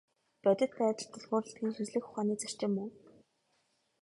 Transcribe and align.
Бодит 0.43 0.71
байдалд 0.79 1.09
тулгуурладаг 1.11 1.59
нь 1.65 1.73
шинжлэх 1.75 2.05
ухааны 2.09 2.33
зарчим 2.41 2.71
мөн. 2.75 2.89